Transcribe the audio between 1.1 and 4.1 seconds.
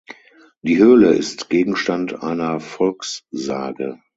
ist Gegenstand einer Volkssage.